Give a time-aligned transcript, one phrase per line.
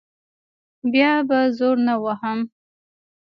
[0.91, 2.39] بیا به زور نه وهم.